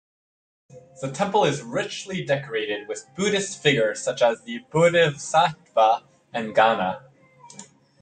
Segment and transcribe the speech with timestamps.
[1.01, 6.01] The temple is richly decorated with buddhist figures such as the Bodhisattva
[6.33, 7.03] and gana.